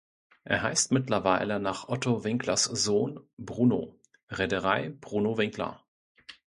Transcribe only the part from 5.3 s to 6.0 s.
Winkler“.